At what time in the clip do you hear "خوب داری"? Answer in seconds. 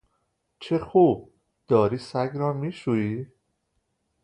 0.79-1.97